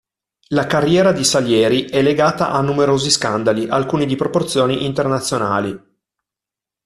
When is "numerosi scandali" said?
2.61-3.67